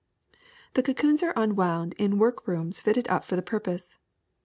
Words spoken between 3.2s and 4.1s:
for the purpose.